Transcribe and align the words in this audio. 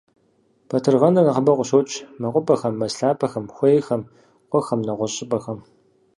Батыргъэныр 0.69 1.25
нэхъыбэу 1.27 1.57
къыщокӏ 1.59 1.93
мэкъупӏэхэм, 2.21 2.73
мэз 2.79 2.93
лъапэхэм, 2.97 3.45
хуейхэм, 3.55 4.01
къуэхэм, 4.49 4.79
нэгъуэщӏ 4.87 5.15
щӏыпӏэхэм. 5.17 5.59